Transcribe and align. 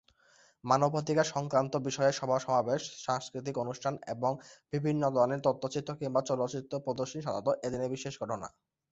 মানবাধিকার 0.63 1.27
সংক্রান্ত 1.27 1.73
বিষয়ে 1.87 2.13
সভা-সমাবেশ, 2.13 2.81
সাংস্কৃতিক 3.05 3.55
অনুষ্ঠান 3.57 3.93
এবং 4.07 4.31
বিভিন্ন 4.73 5.03
ধরনের 5.09 5.43
তথ্যচিত্র 5.43 5.91
কিংবা 5.99 6.21
চলচ্চিত্র 6.29 6.73
প্রদর্শনী 6.79 7.21
প্রধানতঃ 7.23 7.57
এ 7.59 7.71
দিনের 7.71 7.91
সাধারণ 7.93 8.19
ঘটনা। 8.21 8.47